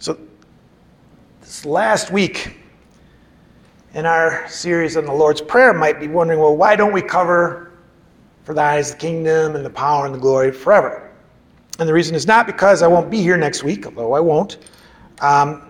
So, 0.00 0.16
this 1.40 1.64
last 1.64 2.12
week 2.12 2.56
in 3.94 4.06
our 4.06 4.46
series 4.48 4.96
on 4.96 5.06
the 5.06 5.12
Lord's 5.12 5.40
Prayer 5.40 5.74
might 5.74 5.98
be 5.98 6.06
wondering 6.06 6.38
well, 6.38 6.56
why 6.56 6.76
don't 6.76 6.92
we 6.92 7.02
cover 7.02 7.72
for 8.44 8.54
thine 8.54 8.78
is 8.78 8.92
the 8.92 8.96
kingdom 8.96 9.56
and 9.56 9.66
the 9.66 9.70
power 9.70 10.06
and 10.06 10.14
the 10.14 10.18
glory 10.18 10.52
forever? 10.52 11.10
And 11.80 11.88
the 11.88 11.92
reason 11.92 12.14
is 12.14 12.28
not 12.28 12.46
because 12.46 12.82
I 12.82 12.86
won't 12.86 13.10
be 13.10 13.20
here 13.20 13.36
next 13.36 13.64
week, 13.64 13.86
although 13.86 14.12
I 14.12 14.20
won't. 14.20 14.58
Um, 15.20 15.68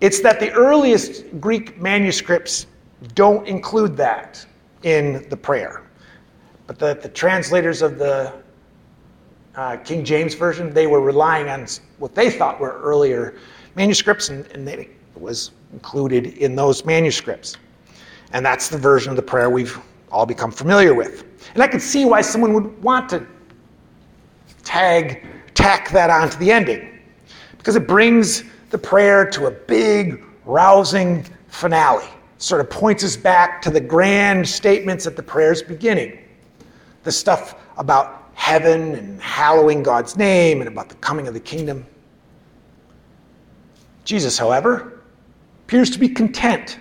it's 0.00 0.20
that 0.20 0.40
the 0.40 0.50
earliest 0.50 1.40
Greek 1.40 1.80
manuscripts 1.80 2.66
don't 3.14 3.46
include 3.46 3.96
that 3.98 4.44
in 4.82 5.28
the 5.28 5.36
prayer. 5.36 5.82
But 6.66 6.78
the, 6.80 6.98
the 7.00 7.08
translators 7.08 7.82
of 7.82 7.98
the 7.98 8.32
uh, 9.54 9.76
King 9.78 10.04
James 10.04 10.34
Version, 10.34 10.72
they 10.72 10.86
were 10.86 11.00
relying 11.00 11.48
on 11.48 11.66
what 11.98 12.14
they 12.14 12.30
thought 12.30 12.58
were 12.60 12.80
earlier 12.80 13.36
manuscripts, 13.74 14.28
and, 14.28 14.46
and 14.48 14.68
it 14.68 14.90
was 15.14 15.52
included 15.72 16.26
in 16.38 16.56
those 16.56 16.84
manuscripts. 16.84 17.56
And 18.32 18.44
that's 18.44 18.68
the 18.68 18.78
version 18.78 19.10
of 19.10 19.16
the 19.16 19.22
prayer 19.22 19.50
we've 19.50 19.78
all 20.10 20.26
become 20.26 20.50
familiar 20.50 20.94
with. 20.94 21.24
And 21.54 21.62
I 21.62 21.66
can 21.66 21.80
see 21.80 22.04
why 22.04 22.20
someone 22.20 22.52
would 22.54 22.82
want 22.82 23.08
to 23.10 23.26
tag, 24.62 25.26
tack 25.54 25.90
that 25.90 26.10
onto 26.10 26.38
the 26.38 26.50
ending, 26.50 27.00
because 27.58 27.76
it 27.76 27.86
brings 27.86 28.44
the 28.70 28.78
prayer 28.78 29.28
to 29.30 29.46
a 29.46 29.50
big, 29.50 30.24
rousing 30.44 31.24
finale. 31.48 32.06
Sort 32.38 32.60
of 32.60 32.70
points 32.70 33.04
us 33.04 33.16
back 33.16 33.60
to 33.62 33.70
the 33.70 33.80
grand 33.80 34.48
statements 34.48 35.06
at 35.06 35.16
the 35.16 35.22
prayer's 35.22 35.62
beginning. 35.62 36.18
The 37.02 37.12
stuff 37.12 37.56
about 37.76 38.30
heaven 38.34 38.94
and 38.94 39.20
hallowing 39.20 39.82
God's 39.82 40.16
name 40.16 40.60
and 40.60 40.68
about 40.68 40.88
the 40.88 40.94
coming 40.96 41.28
of 41.28 41.34
the 41.34 41.40
kingdom. 41.40 41.84
Jesus, 44.04 44.38
however, 44.38 45.00
appears 45.66 45.90
to 45.90 45.98
be 45.98 46.08
content 46.08 46.78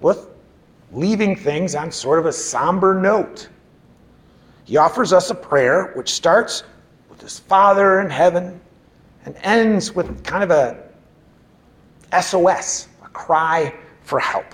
with 0.00 0.28
leaving 0.92 1.34
things 1.34 1.74
on 1.74 1.90
sort 1.90 2.18
of 2.18 2.26
a 2.26 2.32
somber 2.32 2.94
note. 2.94 3.48
He 4.64 4.76
offers 4.76 5.12
us 5.12 5.30
a 5.30 5.34
prayer 5.34 5.92
which 5.94 6.12
starts 6.12 6.64
with 7.08 7.20
his 7.20 7.38
Father 7.38 8.00
in 8.00 8.10
heaven 8.10 8.60
and 9.24 9.36
ends 9.42 9.94
with 9.94 10.22
kind 10.24 10.44
of 10.44 10.50
a 10.50 10.82
SOS, 12.20 12.88
a 13.04 13.08
cry 13.08 13.74
for 14.02 14.18
help. 14.20 14.46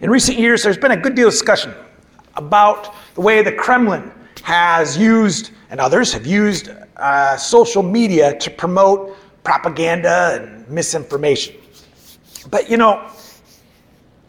In 0.00 0.10
recent 0.10 0.38
years, 0.38 0.62
there's 0.62 0.76
been 0.76 0.92
a 0.92 0.96
good 0.96 1.14
deal 1.14 1.28
of 1.28 1.32
discussion 1.32 1.74
about 2.34 2.94
the 3.14 3.20
way 3.20 3.42
the 3.42 3.52
Kremlin 3.52 4.12
has 4.46 4.96
used, 4.96 5.50
and 5.70 5.80
others 5.80 6.12
have 6.12 6.24
used, 6.24 6.70
uh, 6.98 7.36
social 7.36 7.82
media 7.82 8.38
to 8.38 8.48
promote 8.48 9.16
propaganda 9.42 10.38
and 10.40 10.68
misinformation. 10.68 11.56
But 12.48 12.70
you 12.70 12.76
know, 12.76 13.10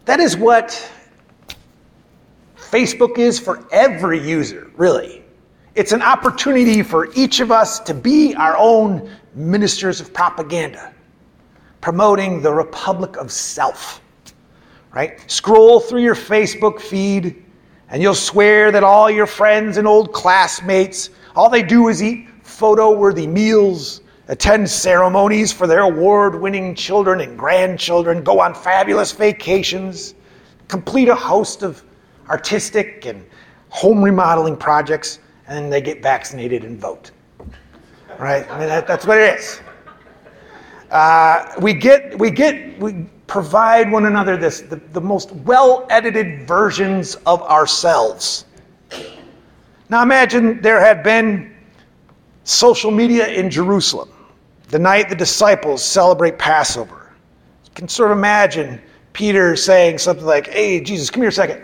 that 0.06 0.18
is 0.18 0.36
what 0.36 0.90
Facebook 2.56 3.16
is 3.18 3.38
for 3.38 3.64
every 3.70 4.18
user, 4.18 4.72
really. 4.76 5.22
It's 5.76 5.92
an 5.92 6.02
opportunity 6.02 6.82
for 6.82 7.12
each 7.14 7.38
of 7.38 7.52
us 7.52 7.78
to 7.78 7.94
be 7.94 8.34
our 8.34 8.56
own 8.58 9.08
ministers 9.36 10.00
of 10.00 10.12
propaganda, 10.12 10.92
promoting 11.80 12.42
the 12.42 12.52
republic 12.52 13.16
of 13.18 13.30
self. 13.30 14.00
Right? 14.92 15.22
Scroll 15.30 15.78
through 15.78 16.02
your 16.02 16.16
Facebook 16.16 16.80
feed 16.80 17.44
and 17.90 18.02
you'll 18.02 18.14
swear 18.14 18.70
that 18.70 18.84
all 18.84 19.10
your 19.10 19.26
friends 19.26 19.76
and 19.76 19.86
old 19.86 20.12
classmates, 20.12 21.10
all 21.34 21.48
they 21.48 21.62
do 21.62 21.88
is 21.88 22.02
eat 22.02 22.28
photo 22.42 22.90
worthy 22.90 23.26
meals, 23.26 24.02
attend 24.28 24.68
ceremonies 24.68 25.52
for 25.52 25.66
their 25.66 25.80
award 25.80 26.38
winning 26.38 26.74
children 26.74 27.20
and 27.20 27.38
grandchildren, 27.38 28.22
go 28.22 28.40
on 28.40 28.54
fabulous 28.54 29.12
vacations, 29.12 30.14
complete 30.68 31.08
a 31.08 31.14
host 31.14 31.62
of 31.62 31.82
artistic 32.28 33.06
and 33.06 33.24
home 33.70 34.02
remodeling 34.02 34.56
projects, 34.56 35.20
and 35.46 35.56
then 35.56 35.70
they 35.70 35.80
get 35.80 36.02
vaccinated 36.02 36.64
and 36.64 36.78
vote. 36.78 37.10
Right? 38.18 38.50
I 38.50 38.58
mean, 38.58 38.68
that, 38.68 38.86
that's 38.86 39.06
what 39.06 39.18
it 39.18 39.38
is. 39.38 39.60
Uh, 40.90 41.54
we 41.60 41.74
get, 41.74 42.18
we 42.18 42.30
get, 42.30 42.78
we 42.80 43.06
provide 43.28 43.92
one 43.92 44.06
another 44.06 44.36
this, 44.36 44.62
the, 44.62 44.76
the 44.92 45.00
most 45.00 45.30
well 45.30 45.86
edited 45.90 46.48
versions 46.48 47.14
of 47.26 47.40
ourselves. 47.42 48.46
Now 49.88 50.02
imagine 50.02 50.60
there 50.60 50.80
had 50.80 51.04
been 51.04 51.54
social 52.42 52.90
media 52.90 53.28
in 53.28 53.50
Jerusalem 53.50 54.10
the 54.68 54.78
night 54.78 55.08
the 55.08 55.14
disciples 55.14 55.84
celebrate 55.84 56.38
Passover. 56.38 57.12
You 57.64 57.70
can 57.74 57.88
sort 57.88 58.10
of 58.10 58.18
imagine 58.18 58.80
Peter 59.12 59.54
saying 59.54 59.98
something 59.98 60.26
like, 60.26 60.48
Hey, 60.48 60.80
Jesus, 60.80 61.08
come 61.08 61.22
here 61.22 61.30
a 61.30 61.32
second 61.32 61.62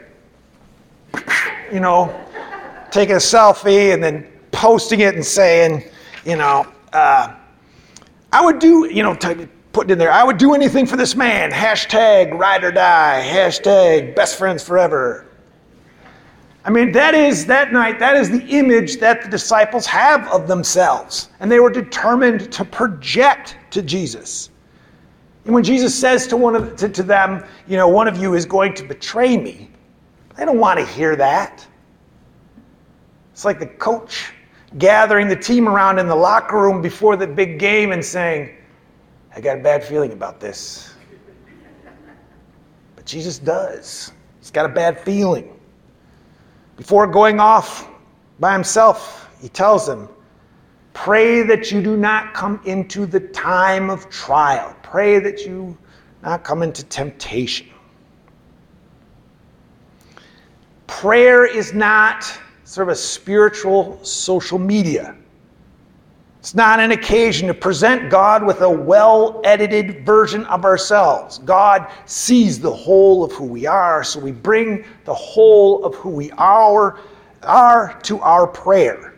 you 1.72 1.80
know, 1.80 2.14
taking 2.90 3.16
a 3.16 3.18
selfie 3.18 3.92
and 3.92 4.02
then 4.02 4.26
posting 4.52 5.00
it 5.00 5.14
and 5.14 5.24
saying, 5.24 5.84
you 6.24 6.36
know, 6.36 6.66
uh, 6.92 7.34
I 8.32 8.44
would 8.44 8.58
do, 8.60 8.86
you 8.86 9.02
know, 9.02 9.14
putting 9.74 9.90
in 9.90 9.98
there, 9.98 10.12
I 10.12 10.24
would 10.24 10.38
do 10.38 10.54
anything 10.54 10.86
for 10.86 10.96
this 10.96 11.14
man. 11.14 11.50
Hashtag 11.50 12.32
ride 12.38 12.64
or 12.64 12.72
die. 12.72 13.22
Hashtag 13.28 14.14
best 14.14 14.38
friends 14.38 14.62
forever. 14.62 15.26
I 16.64 16.70
mean, 16.70 16.92
that 16.92 17.14
is 17.14 17.44
that 17.46 17.72
night, 17.72 17.98
that 17.98 18.16
is 18.16 18.30
the 18.30 18.42
image 18.46 18.96
that 18.98 19.22
the 19.22 19.28
disciples 19.28 19.84
have 19.84 20.26
of 20.28 20.48
themselves. 20.48 21.28
And 21.40 21.52
they 21.52 21.60
were 21.60 21.70
determined 21.70 22.50
to 22.52 22.64
project 22.64 23.58
to 23.72 23.82
Jesus. 23.82 24.48
And 25.44 25.52
when 25.52 25.62
Jesus 25.62 25.94
says 25.94 26.26
to 26.28 26.38
one 26.38 26.56
of 26.56 26.74
to, 26.76 26.88
to 26.88 27.02
them, 27.02 27.44
you 27.66 27.76
know, 27.76 27.86
one 27.86 28.08
of 28.08 28.16
you 28.16 28.32
is 28.32 28.46
going 28.46 28.72
to 28.74 28.82
betray 28.82 29.36
me, 29.36 29.70
they 30.36 30.46
don't 30.46 30.58
want 30.58 30.80
to 30.80 30.86
hear 30.86 31.16
that. 31.16 31.66
It's 33.32 33.44
like 33.44 33.58
the 33.58 33.66
coach 33.66 34.32
gathering 34.78 35.28
the 35.28 35.36
team 35.36 35.68
around 35.68 35.98
in 35.98 36.06
the 36.06 36.16
locker 36.16 36.60
room 36.60 36.80
before 36.80 37.16
the 37.16 37.26
big 37.26 37.58
game 37.58 37.92
and 37.92 38.02
saying, 38.02 38.56
I 39.34 39.40
got 39.40 39.58
a 39.58 39.62
bad 39.62 39.82
feeling 39.82 40.12
about 40.12 40.38
this. 40.38 40.94
But 42.94 43.04
Jesus 43.04 43.38
does. 43.38 44.12
He's 44.38 44.50
got 44.50 44.64
a 44.64 44.72
bad 44.72 45.00
feeling. 45.00 45.58
Before 46.76 47.06
going 47.06 47.40
off 47.40 47.88
by 48.38 48.52
himself, 48.52 49.28
he 49.40 49.48
tells 49.48 49.86
them, 49.86 50.08
Pray 50.92 51.42
that 51.42 51.72
you 51.72 51.82
do 51.82 51.96
not 51.96 52.34
come 52.34 52.60
into 52.64 53.04
the 53.04 53.18
time 53.18 53.90
of 53.90 54.08
trial. 54.10 54.76
Pray 54.82 55.18
that 55.18 55.44
you 55.44 55.76
not 56.22 56.44
come 56.44 56.62
into 56.62 56.84
temptation. 56.84 57.66
Prayer 60.86 61.44
is 61.44 61.74
not 61.74 62.22
sort 62.62 62.88
of 62.88 62.92
a 62.92 62.96
spiritual 62.96 64.02
social 64.04 64.58
media. 64.58 65.16
It's 66.44 66.54
not 66.54 66.78
an 66.78 66.90
occasion 66.90 67.48
to 67.48 67.54
present 67.54 68.10
God 68.10 68.44
with 68.44 68.60
a 68.60 68.68
well 68.68 69.40
edited 69.44 70.04
version 70.04 70.44
of 70.44 70.66
ourselves. 70.66 71.38
God 71.38 71.90
sees 72.04 72.60
the 72.60 72.70
whole 72.70 73.24
of 73.24 73.32
who 73.32 73.46
we 73.46 73.64
are, 73.64 74.04
so 74.04 74.20
we 74.20 74.30
bring 74.30 74.84
the 75.06 75.14
whole 75.14 75.82
of 75.86 75.94
who 75.94 76.10
we 76.10 76.30
are, 76.32 77.00
are 77.44 77.98
to 78.02 78.20
our 78.20 78.46
prayer. 78.46 79.14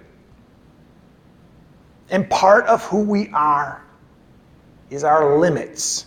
And 2.10 2.30
part 2.30 2.64
of 2.66 2.84
who 2.84 3.00
we 3.00 3.28
are 3.30 3.82
is 4.90 5.02
our 5.02 5.36
limits. 5.36 6.06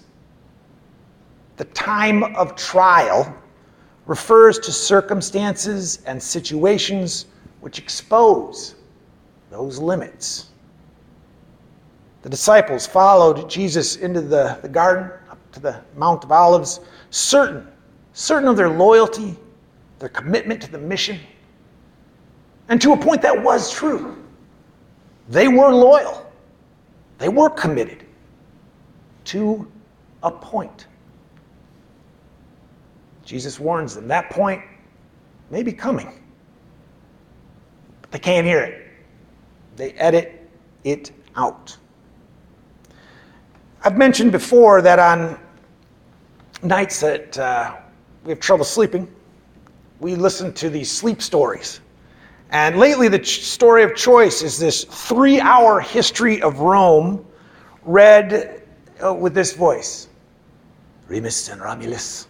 The 1.58 1.66
time 1.66 2.34
of 2.34 2.56
trial 2.56 3.36
refers 4.06 4.58
to 4.60 4.72
circumstances 4.72 6.02
and 6.06 6.24
situations 6.24 7.26
which 7.60 7.78
expose 7.78 8.76
those 9.50 9.80
limits. 9.80 10.49
The 12.22 12.30
disciples 12.30 12.86
followed 12.86 13.50
Jesus 13.50 13.96
into 13.96 14.22
the, 14.22 14.60
the 14.62 14.70
garden, 14.70 15.12
up 15.30 15.38
to 15.54 15.60
the 15.60 15.82
Mount 15.96 16.24
of 16.24 16.32
Olives, 16.32 16.82
certain, 17.12 17.68
certain 18.14 18.50
of 18.50 18.58
their 18.58 18.70
loyalty, 18.70 19.38
their 20.00 20.10
commitment 20.10 20.62
to 20.64 20.72
the 20.72 20.78
mission. 20.78 21.20
And 22.68 22.82
to 22.82 22.94
a 22.94 22.98
point 22.98 23.22
that 23.22 23.42
was 23.42 23.72
true. 23.72 24.18
They 25.30 25.48
were 25.48 25.72
loyal, 25.72 26.30
they 27.20 27.30
were 27.30 27.50
committed 27.50 28.06
to 29.26 29.70
a 30.24 30.32
point. 30.32 30.88
Jesus 33.24 33.60
warns 33.60 33.94
them 33.94 34.08
that 34.08 34.32
point 34.32 34.64
may 35.52 35.62
be 35.62 35.72
coming, 35.72 36.24
but 38.02 38.12
they 38.12 38.20
can't 38.20 38.46
hear 38.46 38.62
it. 38.62 38.88
They 39.76 39.92
edit 39.94 40.50
it 40.84 41.12
out. 41.36 41.78
I've 43.90 43.98
mentioned 43.98 44.32
before 44.32 44.84
that 44.84 45.00
on 45.00 45.40
nights 46.62 47.00
that 47.00 47.36
uh, 47.40 47.76
we 48.24 48.30
have 48.30 48.40
trouble 48.40 48.64
sleeping, 48.64 49.12
we 50.00 50.14
listen 50.14 50.54
to 50.54 50.70
these 50.70 50.92
sleep 50.92 51.24
stories. 51.24 51.82
And 52.52 52.78
lately, 52.78 53.08
the 53.08 53.18
ch- 53.18 53.42
story 53.46 53.82
of 53.82 53.96
choice 53.96 54.44
is 54.44 54.60
this 54.60 54.84
three 54.84 55.42
hour 55.42 55.80
history 55.80 56.40
of 56.44 56.60
Rome 56.60 57.26
read 57.82 58.62
uh, 59.04 59.12
with 59.12 59.34
this 59.34 59.56
voice 59.56 60.08
Remus 61.08 61.50
and 61.50 61.60
Romulus 61.60 62.28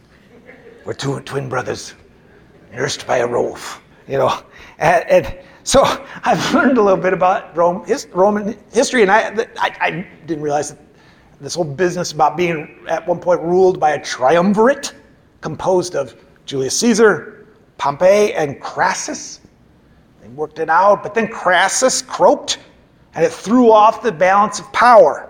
were 0.86 0.94
two 0.94 1.20
twin 1.20 1.50
brothers 1.50 1.94
nursed 2.72 3.06
by 3.06 3.18
a 3.18 3.28
wolf. 3.28 3.82
You 4.08 4.20
know, 4.20 4.44
and, 4.78 5.10
and 5.10 5.40
so 5.66 5.84
I've 6.24 6.54
learned 6.54 6.78
a 6.78 6.82
little 6.82 7.04
bit 7.04 7.12
about 7.12 7.54
Rome, 7.58 7.84
his, 7.84 8.08
Roman 8.14 8.58
history, 8.72 9.02
and 9.02 9.12
I, 9.12 9.46
I, 9.60 9.76
I 9.82 10.08
didn't 10.26 10.42
realize 10.42 10.70
that 10.70 10.88
this 11.41 11.56
whole 11.56 11.63
business 11.63 12.12
about 12.12 12.36
being 12.36 12.86
at 12.88 13.07
one 13.07 13.19
point 13.19 13.41
ruled 13.41 13.80
by 13.80 13.91
a 13.91 14.03
triumvirate 14.03 14.94
composed 15.41 15.95
of 15.95 16.15
Julius 16.45 16.77
Caesar, 16.80 17.47
Pompey, 17.77 18.33
and 18.33 18.59
Crassus. 18.59 19.39
They 20.21 20.27
worked 20.30 20.59
it 20.59 20.69
out, 20.69 21.01
but 21.01 21.13
then 21.13 21.27
Crassus 21.27 22.01
croaked 22.01 22.59
and 23.15 23.25
it 23.25 23.31
threw 23.31 23.71
off 23.71 24.01
the 24.01 24.12
balance 24.12 24.59
of 24.59 24.71
power. 24.74 25.30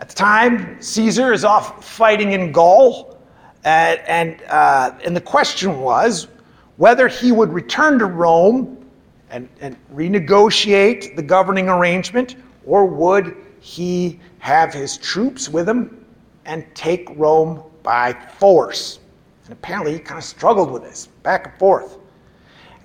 At 0.00 0.08
the 0.08 0.14
time, 0.14 0.80
Caesar 0.80 1.32
is 1.32 1.44
off 1.44 1.84
fighting 1.84 2.32
in 2.32 2.50
Gaul, 2.50 3.18
and, 3.64 4.00
and, 4.06 4.42
uh, 4.48 4.92
and 5.04 5.14
the 5.14 5.20
question 5.20 5.80
was 5.80 6.28
whether 6.76 7.08
he 7.08 7.30
would 7.30 7.52
return 7.52 7.98
to 8.00 8.06
Rome 8.06 8.84
and, 9.30 9.48
and 9.60 9.76
renegotiate 9.94 11.16
the 11.16 11.22
governing 11.22 11.68
arrangement, 11.68 12.36
or 12.66 12.86
would 12.86 13.36
he 13.64 14.20
have 14.40 14.74
his 14.74 14.98
troops 14.98 15.48
with 15.48 15.66
him 15.66 16.04
and 16.44 16.66
take 16.74 17.08
Rome 17.16 17.62
by 17.82 18.12
force. 18.12 18.98
And 19.44 19.54
apparently 19.54 19.94
he 19.94 19.98
kind 19.98 20.18
of 20.18 20.24
struggled 20.24 20.70
with 20.70 20.82
this, 20.82 21.06
back 21.22 21.46
and 21.46 21.58
forth. 21.58 21.96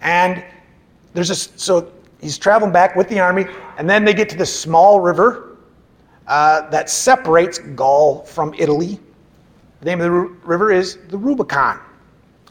And 0.02 0.42
there's 1.14 1.31
a, 1.31 1.36
so 1.36 1.92
he's 2.22 2.38
traveling 2.38 2.72
back 2.72 2.96
with 2.96 3.10
the 3.10 3.20
army, 3.20 3.46
and 3.78 3.90
then 3.90 4.06
they 4.06 4.14
get 4.14 4.30
to 4.30 4.38
this 4.38 4.58
small 4.58 5.02
river 5.02 5.58
uh, 6.28 6.70
that 6.70 6.90
separates 6.90 7.60
Gaul 7.60 8.24
from 8.24 8.54
Italy. 8.58 9.02
The 9.81 9.86
name 9.86 10.00
of 10.00 10.06
the 10.06 10.48
river 10.48 10.72
is 10.72 10.98
the 11.10 11.18
Rubicon. 11.18 11.78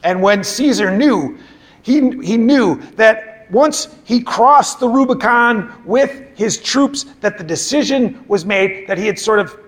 And 0.05 0.21
when 0.21 0.45
Caesar 0.45 0.95
knew, 0.95 1.39
he, 1.81 2.11
he 2.21 2.37
knew 2.37 2.75
that 2.97 3.28
once 3.51 3.89
he 4.05 4.21
crossed 4.21 4.81
the 4.81 4.89
Rubicon 4.89 5.83
with 5.85 6.37
his 6.37 6.59
troops, 6.59 7.05
that 7.21 7.39
the 7.39 7.45
decision 7.45 8.25
was 8.29 8.45
made 8.45 8.87
that 8.87 8.99
he 8.99 9.07
had 9.07 9.19
sort 9.19 9.39
of 9.39 9.59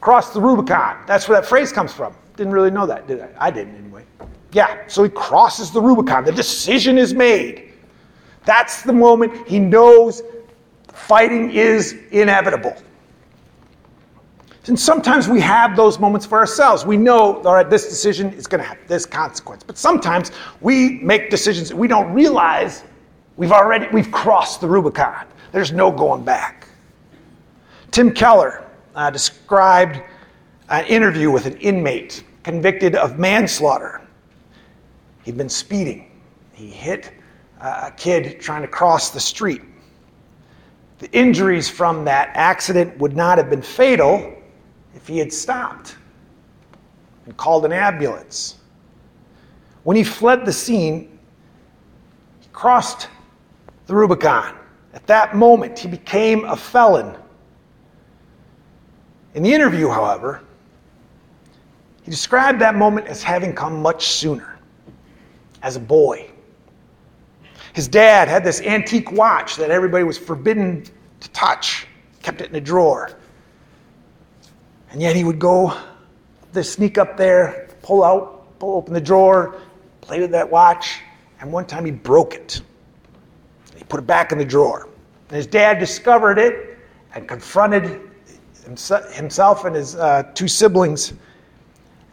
crossed 0.00 0.34
the 0.34 0.40
Rubicon. 0.40 1.04
That's 1.06 1.28
where 1.28 1.40
that 1.40 1.48
phrase 1.48 1.72
comes 1.72 1.92
from. 1.92 2.14
Didn't 2.36 2.52
really 2.52 2.70
know 2.70 2.86
that, 2.86 3.06
did 3.06 3.20
I? 3.20 3.28
I 3.38 3.50
didn't 3.50 3.76
anyway. 3.76 4.04
Yeah, 4.52 4.86
so 4.86 5.02
he 5.02 5.10
crosses 5.10 5.70
the 5.70 5.80
Rubicon. 5.80 6.24
The 6.24 6.32
decision 6.32 6.96
is 6.96 7.12
made. 7.12 7.72
That's 8.44 8.82
the 8.82 8.92
moment 8.92 9.46
he 9.46 9.58
knows 9.58 10.22
fighting 10.92 11.50
is 11.50 11.98
inevitable. 12.10 12.76
And 14.68 14.78
sometimes 14.78 15.28
we 15.28 15.40
have 15.40 15.76
those 15.76 15.98
moments 15.98 16.26
for 16.26 16.38
ourselves. 16.38 16.84
We 16.84 16.96
know, 16.96 17.42
all 17.42 17.54
right, 17.54 17.68
this 17.68 17.88
decision 17.88 18.32
is 18.34 18.46
going 18.46 18.62
to 18.62 18.68
have 18.68 18.78
this 18.86 19.06
consequence. 19.06 19.62
But 19.62 19.78
sometimes 19.78 20.30
we 20.60 20.98
make 21.00 21.30
decisions 21.30 21.70
that 21.70 21.76
we 21.76 21.88
don't 21.88 22.12
realize 22.12 22.84
we've 23.36 23.52
already 23.52 23.86
we've 23.92 24.10
crossed 24.10 24.60
the 24.60 24.68
Rubicon. 24.68 25.26
There's 25.52 25.72
no 25.72 25.90
going 25.90 26.22
back. 26.22 26.68
Tim 27.90 28.12
Keller 28.12 28.66
uh, 28.94 29.10
described 29.10 30.02
an 30.68 30.84
interview 30.84 31.30
with 31.30 31.46
an 31.46 31.56
inmate 31.56 32.24
convicted 32.42 32.94
of 32.94 33.18
manslaughter. 33.18 34.02
He'd 35.24 35.38
been 35.38 35.48
speeding. 35.48 36.10
He 36.52 36.68
hit 36.68 37.12
a 37.60 37.90
kid 37.96 38.40
trying 38.40 38.62
to 38.62 38.68
cross 38.68 39.10
the 39.10 39.20
street. 39.20 39.62
The 40.98 41.10
injuries 41.12 41.70
from 41.70 42.04
that 42.04 42.30
accident 42.34 42.98
would 42.98 43.16
not 43.16 43.38
have 43.38 43.48
been 43.48 43.62
fatal 43.62 44.34
if 44.94 45.06
he 45.06 45.18
had 45.18 45.32
stopped 45.32 45.96
and 47.26 47.36
called 47.36 47.64
an 47.64 47.72
ambulance. 47.72 48.56
When 49.84 49.96
he 49.96 50.04
fled 50.04 50.44
the 50.44 50.52
scene, 50.52 51.18
he 52.40 52.48
crossed 52.52 53.08
the 53.86 53.94
Rubicon. 53.94 54.54
At 54.94 55.06
that 55.06 55.36
moment, 55.36 55.78
he 55.78 55.88
became 55.88 56.44
a 56.44 56.56
felon. 56.56 57.16
In 59.34 59.42
the 59.42 59.52
interview, 59.52 59.88
however, 59.88 60.42
he 62.02 62.10
described 62.10 62.60
that 62.60 62.74
moment 62.74 63.06
as 63.06 63.22
having 63.22 63.54
come 63.54 63.82
much 63.82 64.08
sooner, 64.08 64.58
as 65.62 65.76
a 65.76 65.80
boy. 65.80 66.30
His 67.74 67.86
dad 67.86 68.28
had 68.28 68.42
this 68.42 68.60
antique 68.62 69.12
watch 69.12 69.56
that 69.56 69.70
everybody 69.70 70.04
was 70.04 70.16
forbidden 70.16 70.84
to 71.20 71.30
touch, 71.30 71.86
kept 72.22 72.40
it 72.40 72.48
in 72.48 72.56
a 72.56 72.60
drawer. 72.60 73.10
And 74.90 75.02
yet 75.02 75.14
he 75.14 75.24
would 75.24 75.38
go, 75.38 75.76
sneak 76.62 76.98
up 76.98 77.16
there, 77.16 77.68
pull 77.82 78.02
out, 78.02 78.58
pull 78.58 78.76
open 78.76 78.94
the 78.94 79.00
drawer, 79.00 79.60
play 80.00 80.20
with 80.20 80.30
that 80.32 80.50
watch, 80.50 81.00
and 81.40 81.52
one 81.52 81.66
time 81.66 81.84
he 81.84 81.92
broke 81.92 82.34
it. 82.34 82.60
He 83.76 83.84
put 83.84 84.00
it 84.00 84.06
back 84.06 84.32
in 84.32 84.38
the 84.38 84.44
drawer. 84.44 84.88
And 85.28 85.36
his 85.36 85.46
dad 85.46 85.78
discovered 85.78 86.38
it 86.38 86.78
and 87.14 87.28
confronted 87.28 88.00
himself 89.12 89.64
and 89.64 89.74
his 89.76 89.94
uh, 89.96 90.24
two 90.34 90.48
siblings 90.48 91.14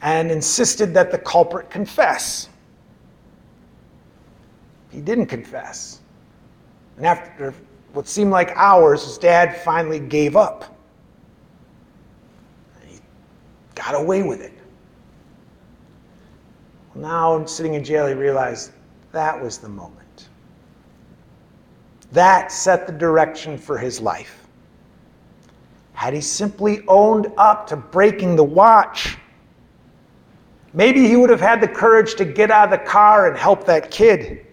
and 0.01 0.29
insisted 0.29 0.93
that 0.93 1.11
the 1.11 1.17
culprit 1.17 1.69
confess. 1.69 2.49
He 4.91 5.01
didn't 5.01 5.25
confess. 5.25 6.01
And 6.97 7.05
after 7.05 7.53
what 7.93 8.07
seemed 8.07 8.31
like 8.31 8.51
hours, 8.55 9.03
his 9.03 9.17
dad 9.17 9.57
finally 9.61 9.99
gave 9.99 10.35
up. 10.35 10.74
Got 13.75 13.93
away 13.93 14.23
with 14.23 14.41
it. 14.41 14.53
Well, 16.93 17.03
now, 17.39 17.45
sitting 17.45 17.75
in 17.75 17.83
jail, 17.83 18.07
he 18.07 18.13
realized 18.13 18.71
that 19.11 19.41
was 19.41 19.57
the 19.57 19.69
moment. 19.69 20.29
That 22.13 22.51
set 22.51 22.87
the 22.87 22.93
direction 22.93 23.57
for 23.57 23.77
his 23.77 23.99
life. 23.99 24.47
Had 25.93 26.13
he 26.13 26.21
simply 26.21 26.83
owned 26.87 27.27
up 27.37 27.67
to 27.67 27.75
breaking 27.75 28.35
the 28.35 28.43
watch, 28.43 29.17
maybe 30.73 31.07
he 31.07 31.15
would 31.15 31.29
have 31.29 31.41
had 31.41 31.61
the 31.61 31.67
courage 31.67 32.15
to 32.15 32.25
get 32.25 32.51
out 32.51 32.73
of 32.73 32.79
the 32.79 32.85
car 32.85 33.27
and 33.29 33.37
help 33.37 33.65
that 33.65 33.91
kid. 33.91 34.45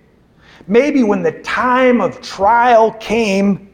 Maybe 0.67 1.03
when 1.03 1.23
the 1.23 1.33
time 1.43 2.01
of 2.01 2.21
trial 2.21 2.93
came, 2.93 3.73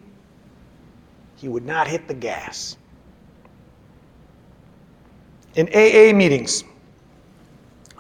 he 1.37 1.49
would 1.49 1.64
not 1.64 1.87
hit 1.87 2.09
the 2.09 2.14
gas 2.14 2.76
in 5.59 5.67
AA 5.71 6.17
meetings, 6.17 6.62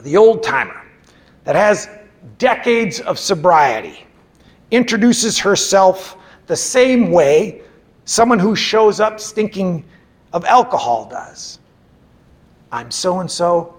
the 0.02 0.16
old 0.16 0.44
timer 0.44 0.80
that 1.42 1.56
has 1.56 1.88
decades 2.38 3.00
of 3.00 3.18
sobriety 3.18 4.06
introduces 4.70 5.40
herself 5.40 6.16
the 6.46 6.54
same 6.54 7.10
way 7.10 7.60
someone 8.04 8.38
who 8.38 8.54
shows 8.54 9.00
up 9.00 9.18
stinking 9.18 9.84
of 10.32 10.44
alcohol 10.44 11.08
does. 11.10 11.58
I'm 12.70 12.92
so 12.92 13.18
and 13.18 13.28
so, 13.28 13.76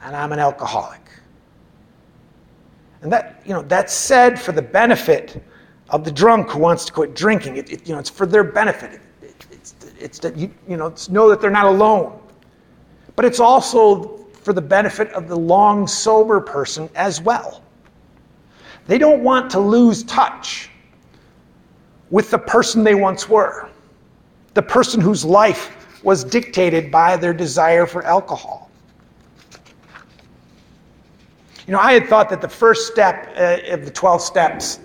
and 0.00 0.14
I'm 0.14 0.30
an 0.30 0.38
alcoholic. 0.38 1.10
And 3.02 3.10
that, 3.10 3.42
you 3.44 3.52
know, 3.52 3.62
that's 3.62 3.92
said 3.92 4.40
for 4.40 4.52
the 4.52 4.62
benefit 4.62 5.42
of 5.90 6.04
the 6.04 6.12
drunk 6.12 6.50
who 6.50 6.60
wants 6.60 6.84
to 6.84 6.92
quit 6.92 7.16
drinking. 7.16 7.56
It, 7.56 7.68
it 7.68 7.88
you 7.88 7.94
know, 7.94 7.98
it's 7.98 8.10
for 8.10 8.26
their 8.26 8.44
benefit. 8.44 8.92
It, 8.92 9.00
it, 9.22 9.46
it's, 9.50 9.74
it's 9.98 10.18
that 10.20 10.36
you, 10.36 10.54
you 10.68 10.76
know, 10.76 10.94
know 11.10 11.28
that 11.28 11.40
they're 11.40 11.50
not 11.50 11.66
alone 11.66 12.20
but 13.18 13.24
it's 13.24 13.40
also 13.40 14.16
for 14.44 14.52
the 14.52 14.62
benefit 14.62 15.12
of 15.12 15.26
the 15.26 15.36
long 15.36 15.88
sober 15.88 16.40
person 16.40 16.88
as 16.94 17.20
well. 17.20 17.64
They 18.86 18.96
don't 18.96 19.24
want 19.24 19.50
to 19.50 19.58
lose 19.58 20.04
touch 20.04 20.70
with 22.10 22.30
the 22.30 22.38
person 22.38 22.84
they 22.84 22.94
once 22.94 23.28
were, 23.28 23.70
the 24.54 24.62
person 24.62 25.00
whose 25.00 25.24
life 25.24 26.00
was 26.04 26.22
dictated 26.22 26.92
by 26.92 27.16
their 27.16 27.32
desire 27.32 27.86
for 27.86 28.04
alcohol. 28.04 28.70
You 31.66 31.72
know, 31.72 31.80
I 31.80 31.92
had 31.94 32.06
thought 32.06 32.28
that 32.30 32.40
the 32.40 32.48
first 32.48 32.86
step 32.86 33.34
uh, 33.36 33.74
of 33.74 33.84
the 33.84 33.90
12 33.90 34.22
steps, 34.22 34.78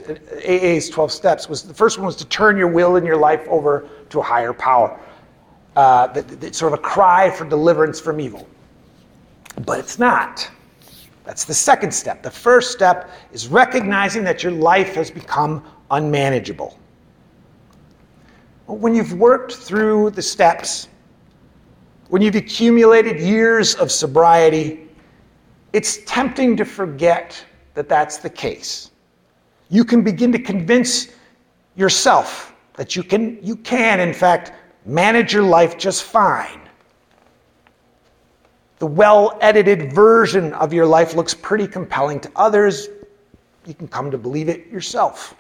AA's 0.44 0.90
12 0.90 1.12
steps, 1.12 1.48
was 1.48 1.62
the 1.62 1.74
first 1.76 2.00
one 2.00 2.08
was 2.08 2.16
to 2.16 2.26
turn 2.26 2.58
your 2.58 2.68
will 2.68 2.96
and 2.96 3.06
your 3.06 3.18
life 3.18 3.48
over 3.48 3.88
to 4.10 4.22
a 4.22 4.24
higher 4.24 4.54
power 4.54 5.00
uh, 5.76 6.14
sort 6.52 6.74
of 6.74 6.80
a 6.80 6.82
cry 6.82 7.30
for 7.30 7.46
deliverance 7.46 8.00
from 8.00 8.20
evil. 8.20 8.48
But 9.66 9.80
it's 9.80 10.00
not. 10.00 10.50
That's 11.24 11.46
the 11.46 11.54
second 11.54 11.94
step. 11.94 12.22
The 12.22 12.32
first 12.32 12.72
step 12.72 13.10
is 13.32 13.48
recognizing 13.48 14.24
that 14.26 14.44
your 14.44 14.52
life 14.52 14.96
has 14.96 15.10
become 15.10 15.64
unmanageable. 15.92 16.78
When 18.68 18.96
you've 18.96 19.14
worked 19.14 19.54
through 19.54 20.12
the 20.12 20.22
steps, 20.22 20.88
when 22.10 22.22
you've 22.22 22.36
accumulated 22.36 23.20
years 23.20 23.76
of 23.76 23.92
sobriety, 23.92 24.88
it's 25.72 26.00
tempting 26.06 26.56
to 26.58 26.66
forget 26.66 27.44
that 27.74 27.90
that's 27.90 28.18
the 28.18 28.30
case. 28.30 28.92
You 29.70 29.84
can 29.84 30.04
begin 30.04 30.32
to 30.32 30.40
convince 30.40 31.08
yourself 31.76 32.54
that 32.76 32.96
you 32.96 33.04
can, 33.04 33.40
you 33.42 33.56
can, 33.56 34.00
in 34.00 34.14
fact, 34.14 34.52
manage 34.86 35.34
your 35.34 35.44
life 35.44 35.78
just 35.78 36.04
fine. 36.04 36.60
The 38.80 38.88
well 38.88 39.38
edited 39.42 39.94
version 39.94 40.54
of 40.54 40.74
your 40.74 40.86
life 40.86 41.16
looks 41.16 41.34
pretty 41.34 41.68
compelling 41.68 42.20
to 42.22 42.32
others. 42.36 42.90
You 43.66 43.74
can 43.74 43.88
come 43.88 44.12
to 44.12 44.18
believe 44.18 44.50
it 44.50 44.68
yourself. 44.68 45.36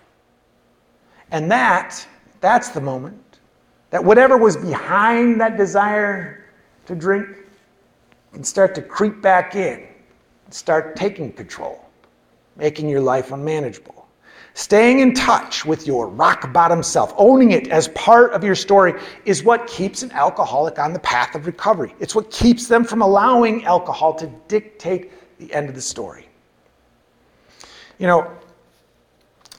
And 1.31 1.51
that, 1.51 2.05
that's 2.41 2.69
the 2.69 2.81
moment 2.81 3.39
that 3.89 4.03
whatever 4.03 4.37
was 4.37 4.55
behind 4.55 5.41
that 5.41 5.57
desire 5.57 6.45
to 6.85 6.95
drink 6.95 7.27
can 8.31 8.43
start 8.43 8.73
to 8.75 8.81
creep 8.81 9.21
back 9.21 9.55
in 9.55 9.87
start 10.53 10.95
taking 10.95 11.31
control, 11.31 11.83
making 12.55 12.87
your 12.87 13.01
life 13.01 13.31
unmanageable. 13.31 14.02
Staying 14.55 14.99
in 14.99 15.15
touch 15.15 15.65
with 15.65 15.87
your 15.87 16.07
rock 16.07 16.53
bottom 16.53 16.83
self, 16.83 17.11
owning 17.17 17.51
it 17.51 17.69
as 17.69 17.87
part 17.89 18.33
of 18.33 18.43
your 18.43 18.53
story, 18.53 18.93
is 19.25 19.43
what 19.43 19.65
keeps 19.65 20.03
an 20.03 20.11
alcoholic 20.11 20.77
on 20.77 20.93
the 20.93 20.99
path 20.99 21.33
of 21.33 21.47
recovery. 21.47 21.95
It's 21.99 22.13
what 22.13 22.29
keeps 22.29 22.67
them 22.67 22.83
from 22.83 23.01
allowing 23.01 23.65
alcohol 23.65 24.13
to 24.15 24.27
dictate 24.47 25.11
the 25.39 25.51
end 25.53 25.69
of 25.69 25.75
the 25.75 25.81
story. 25.81 26.27
You 27.97 28.05
know, 28.05 28.31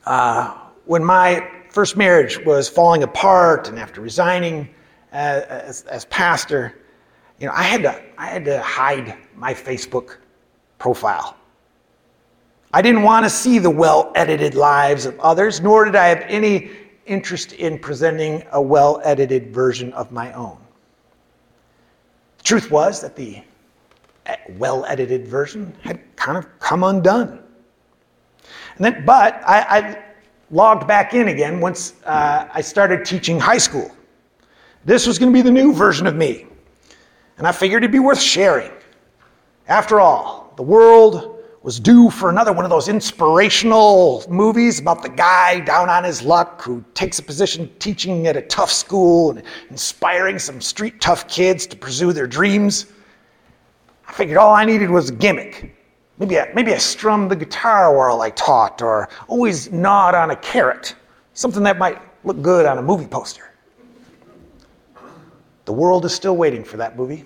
uh, 0.07 0.57
when 0.85 1.05
my 1.05 1.51
first 1.71 1.97
marriage 1.97 2.39
was 2.45 2.69
falling 2.69 3.03
apart, 3.03 3.69
and 3.69 3.81
after 3.81 4.01
resigning 4.01 4.73
as, 5.11 5.43
as, 5.45 5.83
as 5.83 6.05
pastor, 6.05 6.79
you 7.41 7.47
know, 7.49 7.53
I 7.53 7.63
had 7.63 7.83
to 7.83 8.01
I 8.17 8.27
had 8.27 8.45
to 8.45 8.63
hide 8.63 9.17
my 9.35 9.53
Facebook 9.53 10.19
profile. 10.79 11.37
I 12.75 12.83
didn't 12.83 13.05
want 13.05 13.25
to 13.25 13.31
see 13.31 13.61
the 13.61 13.71
well 13.71 14.11
edited 14.17 14.57
lives 14.57 15.07
of 15.07 15.19
others, 15.21 15.61
nor 15.61 15.85
did 15.85 15.95
I 15.95 16.09
have 16.09 16.25
any 16.27 16.73
interest 17.07 17.53
in 17.53 17.79
presenting 17.79 18.43
a 18.51 18.61
well 18.61 19.01
edited 19.05 19.55
version 19.55 19.93
of 19.93 20.11
my 20.11 20.33
own. 20.33 20.59
The 22.39 22.43
truth 22.43 22.73
was 22.73 23.01
that 23.01 23.15
the 23.15 23.41
well 24.57 24.85
edited 24.87 25.29
version 25.29 25.73
had 25.83 26.01
kind 26.17 26.37
of 26.37 26.59
come 26.59 26.83
undone. 26.83 27.45
And 28.75 28.85
then, 28.85 29.05
but 29.05 29.41
I, 29.47 29.61
I 29.61 30.05
logged 30.51 30.89
back 30.89 31.15
in 31.15 31.29
again 31.29 31.61
once 31.61 31.95
uh, 32.05 32.49
I 32.53 32.61
started 32.61 33.05
teaching 33.05 33.39
high 33.39 33.59
school. 33.59 33.89
This 34.85 35.07
was 35.07 35.17
going 35.17 35.33
to 35.33 35.37
be 35.37 35.43
the 35.43 35.53
new 35.53 35.73
version 35.73 36.09
of 36.09 36.17
me. 36.17 36.47
And 37.39 37.47
I 37.47 37.53
figured 37.53 37.85
it'd 37.85 37.93
be 37.93 38.01
worth 38.01 38.21
sharing. 38.21 38.73
After 39.69 40.01
all, 40.01 40.53
the 40.57 40.65
world 40.65 41.34
was 41.65 41.81
due 41.81 42.11
for 42.11 42.29
another 42.29 42.53
one 42.53 42.67
of 42.67 42.71
those 42.71 42.89
inspirational 42.89 44.23
movies 44.29 44.79
about 44.79 45.03
the 45.03 45.09
guy 45.09 45.61
down 45.61 45.89
on 45.89 46.05
his 46.05 46.21
luck 46.21 46.61
who 46.61 46.85
takes 46.93 47.19
a 47.19 47.23
position 47.23 47.71
teaching 47.79 48.27
at 48.27 48.37
a 48.37 48.43
tough 48.43 48.71
school 48.71 49.31
and 49.31 49.43
inspiring 49.71 50.39
some 50.39 50.61
street 50.61 51.01
tough 51.01 51.27
kids 51.27 51.67
to 51.67 51.75
pursue 51.75 52.13
their 52.13 52.27
dreams. 52.27 52.93
I 54.07 54.13
figured 54.13 54.37
all 54.37 54.55
I 54.55 54.67
needed 54.67 54.91
was 54.91 55.09
a 55.09 55.15
gimmick. 55.15 55.75
Maybe 56.19 56.39
I, 56.39 56.53
maybe 56.55 56.75
I 56.75 56.77
strummed 56.77 57.31
the 57.31 57.37
guitar 57.37 57.97
while 57.97 58.21
I 58.21 58.29
taught, 58.29 58.83
or 58.83 59.09
always 59.27 59.73
gnawed 59.73 60.15
on 60.15 60.33
a 60.33 60.37
carrot, 60.37 60.95
something 61.33 61.63
that 61.63 61.79
might 61.79 61.99
look 62.25 62.43
good 62.43 62.67
on 62.67 62.77
a 62.77 62.83
movie 62.83 63.07
poster. 63.07 63.55
The 65.65 65.73
world 65.73 66.05
is 66.05 66.15
still 66.15 66.37
waiting 66.37 66.63
for 66.63 66.77
that 66.77 66.95
movie. 66.99 67.25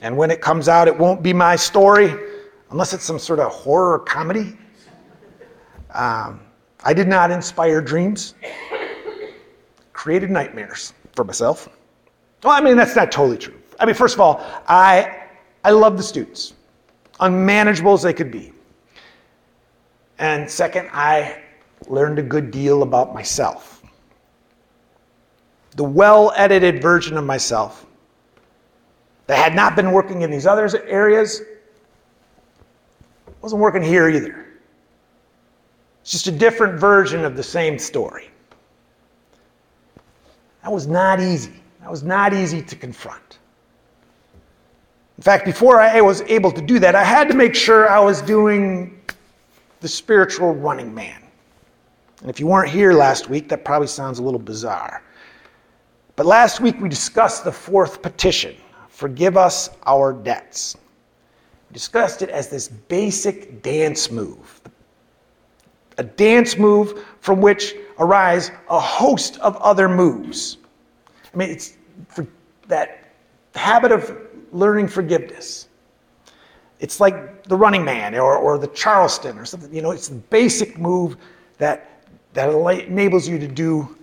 And 0.00 0.16
when 0.16 0.30
it 0.30 0.40
comes 0.40 0.66
out, 0.66 0.88
it 0.88 0.96
won't 0.96 1.22
be 1.22 1.34
my 1.34 1.56
story 1.56 2.14
unless 2.70 2.92
it's 2.92 3.04
some 3.04 3.18
sort 3.18 3.40
of 3.40 3.50
horror 3.52 3.98
comedy. 4.00 4.56
Um, 5.94 6.40
I 6.84 6.92
did 6.92 7.08
not 7.08 7.30
inspire 7.30 7.80
dreams, 7.80 8.34
created 9.92 10.30
nightmares 10.30 10.92
for 11.14 11.24
myself. 11.24 11.68
Well, 12.42 12.52
I 12.52 12.60
mean, 12.60 12.76
that's 12.76 12.94
not 12.94 13.10
totally 13.10 13.38
true. 13.38 13.58
I 13.80 13.86
mean, 13.86 13.94
first 13.94 14.14
of 14.14 14.20
all, 14.20 14.44
I, 14.68 15.24
I 15.64 15.70
love 15.70 15.96
the 15.96 16.02
students, 16.02 16.54
unmanageable 17.20 17.94
as 17.94 18.02
they 18.02 18.12
could 18.12 18.30
be. 18.30 18.52
And 20.18 20.50
second, 20.50 20.88
I 20.92 21.42
learned 21.88 22.18
a 22.18 22.22
good 22.22 22.50
deal 22.50 22.82
about 22.82 23.14
myself. 23.14 23.82
The 25.76 25.84
well 25.84 26.32
edited 26.36 26.82
version 26.82 27.16
of 27.16 27.24
myself 27.24 27.86
that 29.26 29.38
had 29.38 29.54
not 29.54 29.76
been 29.76 29.92
working 29.92 30.22
in 30.22 30.30
these 30.30 30.46
other 30.46 30.68
areas 30.86 31.42
wasn't 33.42 33.60
working 33.60 33.82
here 33.82 34.08
either. 34.08 34.46
It's 36.02 36.10
just 36.10 36.26
a 36.26 36.32
different 36.32 36.80
version 36.80 37.24
of 37.24 37.36
the 37.36 37.42
same 37.42 37.78
story. 37.78 38.30
That 40.62 40.72
was 40.72 40.86
not 40.86 41.20
easy. 41.20 41.52
That 41.80 41.90
was 41.90 42.02
not 42.02 42.34
easy 42.34 42.62
to 42.62 42.76
confront. 42.76 43.38
In 45.16 45.22
fact, 45.22 45.44
before 45.44 45.80
I 45.80 46.00
was 46.00 46.22
able 46.22 46.52
to 46.52 46.60
do 46.62 46.78
that, 46.78 46.94
I 46.94 47.04
had 47.04 47.28
to 47.28 47.34
make 47.34 47.54
sure 47.54 47.88
I 47.88 47.98
was 47.98 48.22
doing 48.22 49.00
the 49.80 49.88
spiritual 49.88 50.54
running 50.54 50.94
man. 50.94 51.22
And 52.20 52.30
if 52.30 52.40
you 52.40 52.46
weren't 52.46 52.70
here 52.70 52.92
last 52.92 53.28
week, 53.28 53.48
that 53.48 53.64
probably 53.64 53.88
sounds 53.88 54.18
a 54.18 54.22
little 54.22 54.40
bizarre. 54.40 55.02
But 56.16 56.26
last 56.26 56.60
week 56.60 56.80
we 56.80 56.88
discussed 56.88 57.44
the 57.44 57.52
fourth 57.52 58.02
petition 58.02 58.56
forgive 58.88 59.36
us 59.36 59.70
our 59.86 60.12
debts 60.12 60.76
discussed 61.72 62.22
it 62.22 62.30
as 62.30 62.48
this 62.48 62.68
basic 62.68 63.62
dance 63.62 64.10
move. 64.10 64.60
A 65.98 66.02
dance 66.02 66.56
move 66.56 67.04
from 67.20 67.40
which 67.40 67.74
arise 67.98 68.50
a 68.70 68.78
host 68.78 69.38
of 69.40 69.56
other 69.56 69.88
moves. 69.88 70.58
I 71.32 71.36
mean, 71.36 71.50
it's 71.50 71.76
for 72.08 72.26
that 72.68 73.12
habit 73.54 73.92
of 73.92 74.16
learning 74.52 74.88
forgiveness. 74.88 75.68
It's 76.80 77.00
like 77.00 77.44
the 77.44 77.56
running 77.56 77.84
man 77.84 78.14
or, 78.14 78.36
or 78.36 78.56
the 78.56 78.68
Charleston 78.68 79.36
or 79.38 79.44
something. 79.44 79.74
You 79.74 79.82
know, 79.82 79.90
it's 79.90 80.08
the 80.08 80.14
basic 80.16 80.78
move 80.78 81.16
that, 81.58 82.04
that 82.34 82.50
enables 82.50 83.26
you 83.26 83.38
to 83.38 83.48
do 83.48 83.96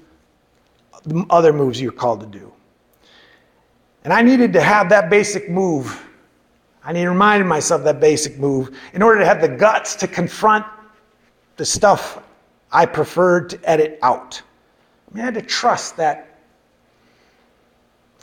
the 1.03 1.25
other 1.29 1.53
moves 1.53 1.79
you're 1.79 1.91
called 1.91 2.19
to 2.19 2.25
do. 2.25 2.51
And 4.03 4.11
I 4.11 4.21
needed 4.21 4.53
to 4.53 4.61
have 4.61 4.89
that 4.89 5.09
basic 5.09 5.49
move 5.49 6.04
I 6.85 6.93
need 6.93 7.01
to 7.01 7.09
remind 7.09 7.47
myself 7.49 7.83
that 7.83 7.99
basic 7.99 8.37
move 8.37 8.77
in 8.93 9.01
order 9.01 9.19
to 9.19 9.25
have 9.25 9.41
the 9.41 9.47
guts 9.47 9.95
to 9.95 10.07
confront 10.07 10.65
the 11.57 11.65
stuff 11.65 12.23
I 12.71 12.85
preferred 12.85 13.49
to 13.49 13.69
edit 13.69 13.97
out. 14.03 14.41
I, 15.11 15.15
mean, 15.15 15.21
I 15.23 15.25
had 15.25 15.33
to 15.33 15.41
trust 15.41 15.97
that 15.97 16.39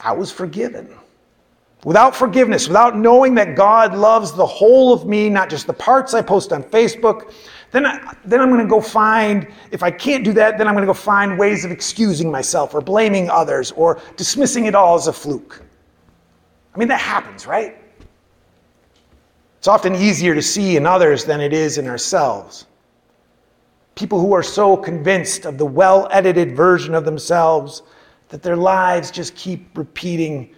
I 0.01 0.13
was 0.13 0.31
forgiven. 0.31 0.95
Without 1.85 2.15
forgiveness, 2.15 2.69
without 2.69 2.97
knowing 2.97 3.35
that 3.35 3.57
God 3.57 3.97
loves 3.97 4.33
the 4.33 4.47
whole 4.47 4.93
of 4.93 5.07
me, 5.07 5.29
not 5.29 5.51
just 5.51 5.67
the 5.67 5.73
parts 5.73 6.15
I 6.15 6.23
post 6.23 6.53
on 6.53 6.63
Facebook, 6.63 7.33
then, 7.73 7.85
I, 7.85 8.15
then 8.25 8.41
I'm 8.41 8.51
going 8.51 8.61
to 8.61 8.71
go 8.71 8.81
find, 8.81 9.49
if 9.73 9.83
I 9.83 9.91
can't 9.91 10.23
do 10.23 10.33
that, 10.35 10.59
then 10.59 10.69
I'm 10.69 10.75
going 10.75 10.83
to 10.83 10.87
go 10.87 10.95
find 10.95 11.37
ways 11.37 11.65
of 11.65 11.73
excusing 11.73 12.31
myself 12.31 12.75
or 12.75 12.81
blaming 12.81 13.29
others 13.29 13.73
or 13.73 14.01
dismissing 14.17 14.67
it 14.67 14.77
all 14.77 14.95
as 14.95 15.09
a 15.09 15.13
fluke. 15.13 15.63
I 16.73 16.79
mean, 16.79 16.89
that 16.89 17.01
happens, 17.01 17.47
right? 17.47 17.77
It's 19.63 19.69
often 19.69 19.95
easier 19.95 20.35
to 20.35 20.43
see 20.43 20.77
in 20.77 20.87
others 20.87 21.25
than 21.25 21.41
it 21.41 21.53
is 21.53 21.79
in 21.79 21.87
ourselves. 21.87 22.67
People 23.95 24.19
who 24.21 24.33
are 24.33 24.43
so 24.43 24.77
convinced 24.77 25.45
of 25.45 25.57
the 25.57 25.65
well 25.65 26.09
edited 26.11 26.57
version 26.57 26.97
of 26.97 27.05
themselves 27.05 27.85
that 28.31 28.43
their 28.43 28.57
lives 28.57 29.13
just 29.13 29.37
keep 29.37 29.79
repeating 29.79 30.53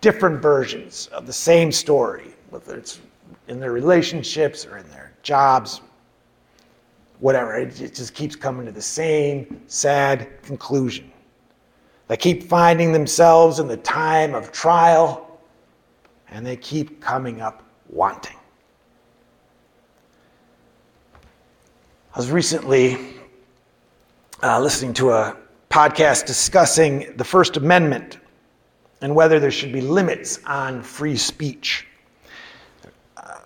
different 0.00 0.40
versions 0.40 1.08
of 1.08 1.26
the 1.26 1.32
same 1.32 1.70
story, 1.70 2.30
whether 2.48 2.74
it's 2.74 3.00
in 3.48 3.60
their 3.60 3.72
relationships 3.72 4.64
or 4.64 4.78
in 4.78 4.88
their 4.88 5.12
jobs, 5.22 5.82
whatever. 7.18 7.54
It 7.54 7.74
just 7.74 8.14
keeps 8.14 8.34
coming 8.34 8.64
to 8.64 8.72
the 8.72 8.80
same 8.80 9.60
sad 9.66 10.42
conclusion. 10.42 11.12
They 12.06 12.16
keep 12.16 12.44
finding 12.44 12.92
themselves 12.94 13.58
in 13.58 13.68
the 13.68 13.76
time 13.76 14.34
of 14.34 14.52
trial, 14.52 15.38
and 16.30 16.46
they 16.46 16.56
keep 16.56 17.02
coming 17.02 17.42
up 17.42 17.62
wanting. 17.90 18.37
I 22.14 22.18
was 22.18 22.30
recently 22.30 22.96
uh, 24.42 24.58
listening 24.60 24.94
to 24.94 25.10
a 25.10 25.36
podcast 25.68 26.24
discussing 26.24 27.12
the 27.16 27.22
First 27.22 27.58
Amendment 27.58 28.16
and 29.02 29.14
whether 29.14 29.38
there 29.38 29.50
should 29.50 29.74
be 29.74 29.82
limits 29.82 30.40
on 30.46 30.82
free 30.82 31.18
speech. 31.18 31.86
Uh, 33.18 33.40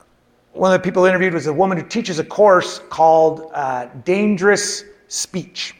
one 0.53 0.73
of 0.73 0.81
the 0.81 0.85
people 0.85 1.07
interviewed 1.07 1.35
was 1.35 1.49
a 1.49 1.53
woman 1.53 1.77
who 1.77 1.85
teaches 1.85 2.21
a 2.21 2.25
course 2.25 2.79
called 2.89 3.51
uh, 3.53 3.87
Dangerous 4.05 4.85
Speech. 5.09 5.75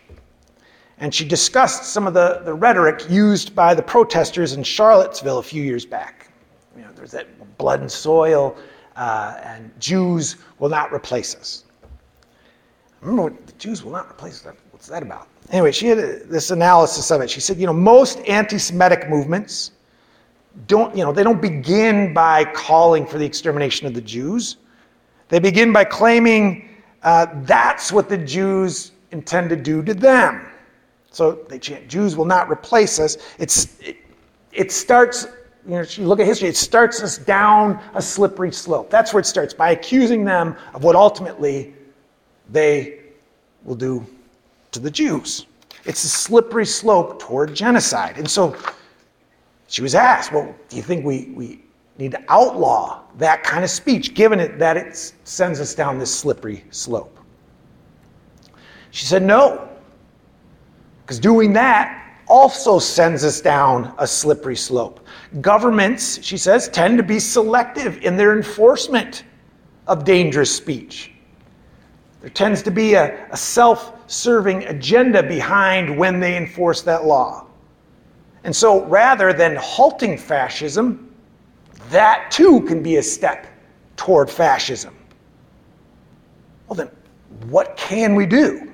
And 0.99 1.15
she 1.15 1.27
discussed 1.27 1.85
some 1.85 2.09
of 2.09 2.15
the, 2.15 2.43
the 2.45 2.53
rhetoric 2.53 3.09
used 3.09 3.55
by 3.55 3.75
the 3.75 3.83
protesters 3.83 4.55
in 4.55 4.65
Charlottesville 4.65 5.39
a 5.39 5.43
few 5.43 5.63
years 5.63 5.87
back. 5.87 6.33
You 6.77 6.83
know, 6.83 6.91
there's 6.97 7.13
that 7.13 7.59
blood 7.59 7.81
and 7.81 7.91
soil, 7.91 8.57
uh, 8.97 9.39
and 9.45 9.71
Jews 9.79 10.37
will 10.59 10.69
not 10.69 10.93
replace 10.93 11.37
us. 11.37 11.62
Remember 13.03 13.25
what 13.25 13.47
the 13.47 13.53
Jews 13.55 13.85
will 13.85 13.93
not 13.93 14.09
replace 14.09 14.41
that. 14.43 14.55
What's 14.71 14.87
that 14.87 15.03
about? 15.03 15.29
Anyway, 15.51 15.73
she 15.73 15.89
had 15.89 15.99
a, 15.99 16.25
this 16.25 16.51
analysis 16.53 17.11
of 17.11 17.21
it. 17.21 17.29
She 17.29 17.41
said, 17.41 17.59
you 17.59 17.67
know, 17.67 17.73
most 17.73 18.21
anti-Semitic 18.21 19.11
movements 19.11 19.73
don't, 20.69 20.97
you 20.97 21.05
know, 21.05 21.13
they 21.13 21.25
don't 21.25 21.43
begin 21.43 22.15
by 22.15 22.45
calling 22.45 23.05
for 23.05 23.19
the 23.19 23.25
extermination 23.25 23.87
of 23.87 23.95
the 23.95 24.01
Jews. 24.01 24.57
They 25.29 25.41
begin 25.41 25.73
by 25.73 25.85
claiming 25.85 26.69
uh, 27.03 27.27
that's 27.43 27.91
what 27.91 28.09
the 28.09 28.19
Jews 28.19 28.93
intend 29.11 29.51
to 29.51 29.57
do 29.57 29.83
to 29.83 29.95
them. 29.95 30.47
So 31.11 31.45
they 31.49 31.59
chant, 31.59 31.89
Jews 31.89 32.17
will 32.17 32.25
not 32.25 32.51
replace 32.51 33.01
us. 33.01 33.19
It's, 33.39 33.79
it, 33.81 33.97
it 34.53 34.71
starts, 34.71 35.27
you 35.67 35.73
know, 35.73 35.83
you 35.83 36.07
look 36.07 36.21
at 36.21 36.27
history, 36.27 36.49
it 36.49 36.57
starts 36.57 37.03
us 37.03 37.19
down 37.19 37.83
a 37.95 38.01
slippery 38.01 38.53
slope. 38.53 38.91
That's 38.91 39.13
where 39.13 39.21
it 39.21 39.27
starts, 39.27 39.53
by 39.53 39.71
accusing 39.71 40.25
them 40.25 40.57
of 40.73 40.85
what 40.85 40.95
ultimately 40.95 41.75
they 42.53 43.01
will 43.65 43.75
do 43.75 44.07
to 44.71 44.79
the 44.79 44.91
Jews. 44.91 45.47
It's 45.85 46.05
a 46.05 46.09
slippery 46.09 46.67
slope 46.67 47.21
toward 47.21 47.55
genocide. 47.55 48.19
And 48.19 48.31
so 48.31 48.57
she 49.67 49.83
was 49.83 49.95
asked, 49.95 50.33
well, 50.33 50.55
do 50.69 50.77
you 50.77 50.83
think 50.83 51.05
we, 51.05 51.33
we 51.35 51.65
need 51.99 52.13
to 52.13 52.23
outlaw 52.29 53.03
that 53.19 53.43
kind 53.43 53.65
of 53.65 53.71
speech, 53.71 54.15
given 54.15 54.39
it 54.39 54.59
that 54.59 54.77
it 54.77 55.13
sends 55.25 55.61
us 55.61 55.75
down 55.75 55.99
this 55.99 56.15
slippery 56.15 56.65
slope? 56.71 57.19
She 58.91 59.07
said, 59.07 59.23
no. 59.23 59.69
Because 61.03 61.19
doing 61.19 61.53
that 61.55 61.99
also 62.29 62.79
sends 62.79 63.25
us 63.25 63.41
down 63.41 63.95
a 63.99 64.07
slippery 64.07 64.57
slope. 64.57 65.01
Governments, 65.41 66.23
she 66.23 66.37
says, 66.37 66.69
tend 66.69 66.97
to 66.99 67.03
be 67.03 67.19
selective 67.19 68.03
in 68.03 68.17
their 68.17 68.37
enforcement 68.37 69.25
of 69.87 70.05
dangerous 70.05 70.55
speech. 70.55 71.12
There 72.23 72.31
tends 72.31 72.63
to 72.63 72.71
be 72.71 72.95
a, 72.95 73.29
a 73.31 73.37
self 73.37 73.95
serving 74.07 74.65
agenda 74.65 75.23
behind 75.25 75.99
when 75.99 76.21
they 76.21 76.37
enforce 76.37 76.81
that 76.83 77.05
law. 77.05 77.47
And 78.45 78.55
so 78.55 78.85
rather 78.87 79.33
than 79.33 79.57
halting 79.57 80.19
fascism, 80.19 81.13
that 81.91 82.31
too 82.31 82.63
can 82.63 82.81
be 82.83 82.97
a 82.97 83.03
step 83.03 83.47
toward 83.97 84.31
fascism. 84.31 84.97
Well, 86.69 86.77
then, 86.77 86.91
what 87.49 87.77
can 87.77 88.15
we 88.15 88.25
do? 88.25 88.71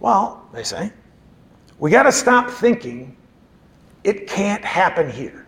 Well, 0.00 0.48
they 0.52 0.64
say, 0.64 0.92
we 1.78 1.90
got 1.92 2.02
to 2.02 2.12
stop 2.12 2.50
thinking 2.50 3.16
it 4.02 4.26
can't 4.26 4.64
happen 4.64 5.08
here. 5.08 5.41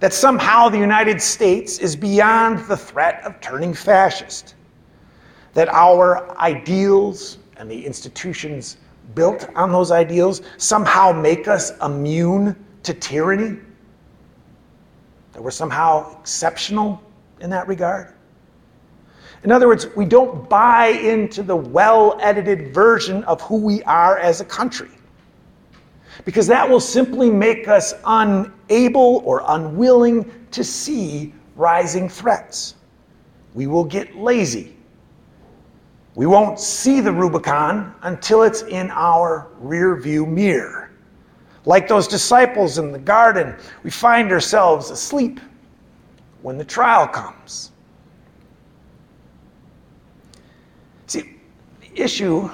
That 0.00 0.12
somehow 0.12 0.68
the 0.68 0.78
United 0.78 1.20
States 1.20 1.78
is 1.78 1.96
beyond 1.96 2.60
the 2.66 2.76
threat 2.76 3.22
of 3.24 3.40
turning 3.40 3.74
fascist 3.74 4.54
that 5.54 5.68
our 5.68 6.38
ideals 6.38 7.38
and 7.56 7.68
the 7.68 7.84
institutions 7.84 8.76
built 9.14 9.48
on 9.56 9.72
those 9.72 9.90
ideals 9.90 10.42
somehow 10.56 11.10
make 11.10 11.48
us 11.48 11.72
immune 11.82 12.54
to 12.84 12.94
tyranny? 12.94 13.58
That 15.32 15.42
we're 15.42 15.50
somehow 15.50 16.20
exceptional 16.20 17.02
in 17.40 17.50
that 17.50 17.66
regard? 17.66 18.14
In 19.44 19.52
other 19.52 19.68
words, 19.68 19.86
we 19.96 20.04
don't 20.04 20.48
buy 20.48 20.88
into 20.88 21.42
the 21.42 21.56
well 21.56 22.16
edited 22.20 22.72
version 22.74 23.24
of 23.24 23.40
who 23.42 23.56
we 23.56 23.82
are 23.84 24.18
as 24.18 24.40
a 24.40 24.44
country. 24.44 24.90
Because 26.24 26.46
that 26.46 26.68
will 26.68 26.80
simply 26.80 27.30
make 27.30 27.68
us 27.68 27.94
unable 28.04 29.22
or 29.24 29.42
unwilling 29.46 30.30
to 30.50 30.64
see 30.64 31.32
rising 31.56 32.08
threats. 32.08 32.74
We 33.54 33.66
will 33.66 33.84
get 33.84 34.16
lazy 34.16 34.76
we 36.18 36.26
won't 36.26 36.58
see 36.58 37.00
the 37.00 37.12
Rubicon 37.12 37.94
until 38.02 38.42
it's 38.42 38.62
in 38.62 38.90
our 38.90 39.46
rear 39.60 39.94
view 39.94 40.26
mirror. 40.26 40.90
Like 41.64 41.86
those 41.86 42.08
disciples 42.08 42.76
in 42.78 42.90
the 42.90 42.98
garden, 42.98 43.54
we 43.84 43.90
find 43.90 44.32
ourselves 44.32 44.90
asleep 44.90 45.38
when 46.42 46.58
the 46.58 46.64
trial 46.64 47.06
comes. 47.06 47.70
See, 51.06 51.36
the 51.82 52.02
issue, 52.02 52.50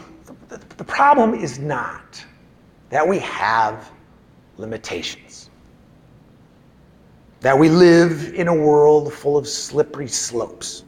the, 0.51 0.61
the 0.77 0.85
problem 0.85 1.33
is 1.33 1.59
not 1.59 2.23
that 2.95 3.09
we 3.09 3.19
have 3.19 3.91
limitations, 4.57 5.51
that 7.41 7.59
we 7.59 7.69
live 7.69 8.33
in 8.35 8.47
a 8.47 8.55
world 8.55 9.13
full 9.13 9.37
of 9.37 9.49
slippery 9.49 10.07
slopes. 10.07 10.85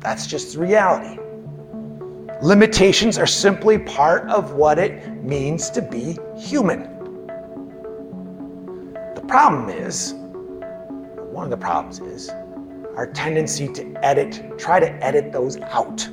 That's 0.00 0.26
just 0.26 0.54
the 0.54 0.58
reality. 0.58 1.20
Limitations 2.42 3.16
are 3.16 3.28
simply 3.28 3.78
part 3.78 4.28
of 4.28 4.54
what 4.54 4.80
it 4.80 5.22
means 5.22 5.70
to 5.70 5.80
be 5.80 6.18
human. 6.36 6.82
The 9.14 9.24
problem 9.28 9.68
is, 9.68 10.14
one 11.30 11.44
of 11.44 11.50
the 11.50 11.56
problems 11.56 12.00
is, 12.00 12.28
our 12.96 13.06
tendency 13.14 13.68
to 13.68 14.04
edit, 14.04 14.58
try 14.58 14.80
to 14.80 14.90
edit 14.94 15.30
those 15.32 15.58
out, 15.58 16.08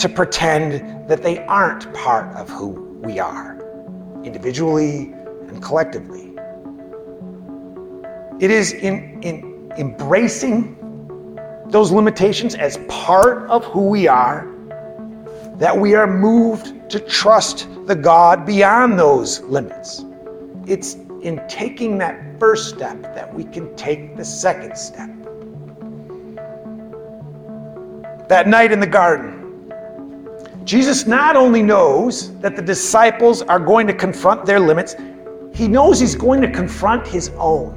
to 0.00 0.08
pretend 0.08 1.08
that 1.08 1.22
they 1.22 1.44
aren't 1.46 1.92
part 1.92 2.34
of 2.34 2.48
who 2.48 2.68
we 3.02 3.18
are, 3.18 3.58
individually 4.24 5.12
and 5.48 5.62
collectively. 5.62 6.32
It 8.40 8.50
is 8.50 8.72
in, 8.72 9.22
in 9.22 9.70
embracing 9.76 10.76
those 11.66 11.92
limitations 11.92 12.54
as 12.54 12.78
part 12.88 13.48
of 13.50 13.64
who 13.66 13.88
we 13.88 14.08
are, 14.08 14.48
that 15.56 15.76
we 15.76 15.94
are 15.94 16.06
moved 16.06 16.90
to 16.90 16.98
trust 17.00 17.68
the 17.86 17.94
God 17.94 18.46
beyond 18.46 18.98
those 18.98 19.40
limits. 19.40 20.04
It's 20.66 20.94
in 21.22 21.42
taking 21.46 21.98
that 21.98 22.40
first 22.40 22.70
step 22.74 23.02
that 23.14 23.32
we 23.34 23.44
can 23.44 23.76
take 23.76 24.16
the 24.16 24.24
second 24.24 24.78
step. 24.78 25.10
That 28.30 28.48
night 28.48 28.72
in 28.72 28.80
the 28.80 28.86
garden, 28.86 29.39
Jesus 30.64 31.06
not 31.06 31.36
only 31.36 31.62
knows 31.62 32.38
that 32.40 32.54
the 32.54 32.62
disciples 32.62 33.42
are 33.42 33.58
going 33.58 33.86
to 33.86 33.94
confront 33.94 34.44
their 34.44 34.60
limits, 34.60 34.94
he 35.54 35.66
knows 35.66 35.98
he's 35.98 36.14
going 36.14 36.40
to 36.42 36.50
confront 36.50 37.06
his 37.06 37.30
own. 37.36 37.76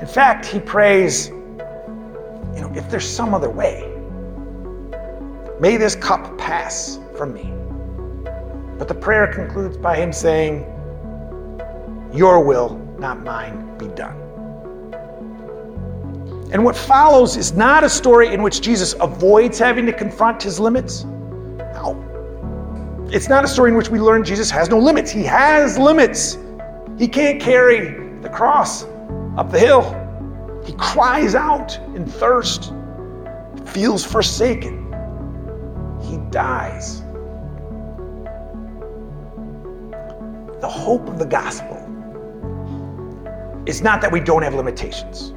In 0.00 0.06
fact, 0.06 0.44
he 0.44 0.58
prays, 0.58 1.28
you 1.28 2.60
know, 2.60 2.72
if 2.74 2.90
there's 2.90 3.08
some 3.08 3.34
other 3.34 3.50
way, 3.50 3.88
may 5.60 5.76
this 5.76 5.94
cup 5.94 6.36
pass 6.38 6.98
from 7.16 7.32
me. 7.32 7.52
But 8.78 8.88
the 8.88 8.94
prayer 8.94 9.32
concludes 9.32 9.76
by 9.76 9.96
him 9.96 10.12
saying, 10.12 10.64
Your 12.12 12.44
will, 12.44 12.76
not 12.98 13.22
mine, 13.22 13.78
be 13.78 13.86
done. 13.88 14.21
And 16.52 16.62
what 16.64 16.76
follows 16.76 17.38
is 17.38 17.54
not 17.54 17.82
a 17.82 17.88
story 17.88 18.34
in 18.34 18.42
which 18.42 18.60
Jesus 18.60 18.94
avoids 19.00 19.58
having 19.58 19.86
to 19.86 19.92
confront 19.92 20.42
his 20.42 20.60
limits. 20.60 21.04
No. 21.04 21.98
It's 23.10 23.30
not 23.30 23.42
a 23.42 23.48
story 23.48 23.70
in 23.70 23.76
which 23.76 23.88
we 23.88 23.98
learn 23.98 24.22
Jesus 24.22 24.50
has 24.50 24.68
no 24.68 24.78
limits. 24.78 25.10
He 25.10 25.24
has 25.24 25.78
limits. 25.78 26.36
He 26.98 27.08
can't 27.08 27.40
carry 27.40 28.20
the 28.20 28.28
cross 28.28 28.84
up 29.38 29.50
the 29.50 29.58
hill. 29.58 29.98
He 30.66 30.74
cries 30.74 31.34
out 31.34 31.78
in 31.96 32.04
thirst, 32.04 32.70
feels 33.64 34.04
forsaken. 34.04 34.78
He 36.02 36.18
dies. 36.30 37.00
The 40.60 40.68
hope 40.68 41.08
of 41.08 41.18
the 41.18 41.26
gospel 41.26 41.78
is 43.64 43.80
not 43.80 44.02
that 44.02 44.12
we 44.12 44.20
don't 44.20 44.42
have 44.42 44.54
limitations. 44.54 45.32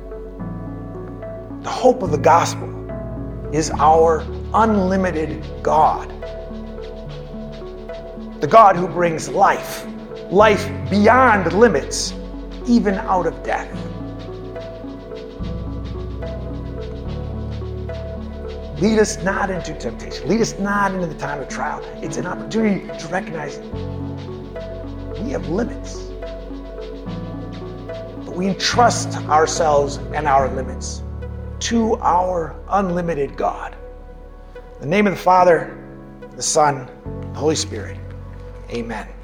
The 1.66 1.72
hope 1.72 2.04
of 2.04 2.12
the 2.12 2.20
gospel 2.20 2.70
is 3.52 3.72
our 3.72 4.24
unlimited 4.54 5.44
God. 5.64 6.08
The 8.40 8.46
God 8.46 8.76
who 8.76 8.88
brings 8.88 9.30
life, 9.30 9.84
life 10.30 10.70
beyond 10.92 11.52
limits, 11.54 12.14
even 12.68 12.94
out 12.94 13.26
of 13.26 13.42
death. 13.42 13.68
Lead 18.80 19.00
us 19.00 19.18
not 19.24 19.50
into 19.50 19.74
temptation. 19.74 20.30
Lead 20.30 20.42
us 20.42 20.60
not 20.60 20.94
into 20.94 21.08
the 21.08 21.16
time 21.16 21.42
of 21.42 21.50
trial. 21.50 21.82
It's 22.04 22.18
an 22.18 22.28
opportunity 22.28 22.86
to 22.86 23.08
recognize 23.08 23.58
we 25.20 25.32
have 25.32 25.50
limits. 25.50 26.12
But 28.24 28.36
we 28.36 28.50
entrust 28.50 29.18
ourselves 29.28 29.98
and 30.14 30.28
our 30.28 30.48
limits 30.54 31.02
to 31.66 31.96
our 31.96 32.56
unlimited 32.70 33.36
God. 33.36 33.76
In 34.76 34.82
the 34.82 34.86
name 34.86 35.08
of 35.08 35.14
the 35.14 35.20
Father, 35.20 35.76
the 36.36 36.42
Son, 36.44 36.88
the 37.34 37.40
Holy 37.40 37.56
Spirit. 37.56 37.98
Amen. 38.70 39.15